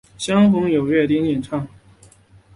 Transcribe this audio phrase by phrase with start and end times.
[0.17, 1.67] 相逢有乐町演唱。